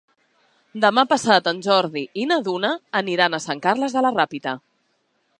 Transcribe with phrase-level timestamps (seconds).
[0.85, 4.55] Demà passat en Jordi i na Duna aniran a Sant Carles de la Ràpita.